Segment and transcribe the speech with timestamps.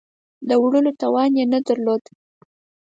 [0.47, 2.03] د وړلو توان یې نه درلود.